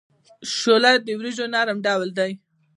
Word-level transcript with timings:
شوله 0.55 0.91
د 1.05 1.07
وریجو 1.19 1.45
نرم 1.53 1.77
ډول 1.85 2.09
دی. 2.17 2.31